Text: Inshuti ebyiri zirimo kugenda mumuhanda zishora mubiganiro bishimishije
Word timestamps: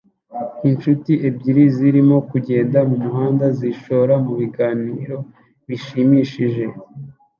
Inshuti 0.69 1.11
ebyiri 1.27 1.63
zirimo 1.75 2.17
kugenda 2.29 2.79
mumuhanda 2.89 3.45
zishora 3.59 4.13
mubiganiro 4.25 5.17
bishimishije 5.67 6.65